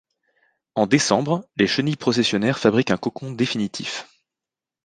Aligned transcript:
En 0.73 0.87
décembre, 0.87 1.47
les 1.57 1.67
chenilles 1.67 1.95
processionnaires 1.95 2.57
fabriquent 2.57 2.89
un 2.89 2.97
cocon 2.97 3.33
définitif. 3.33 4.09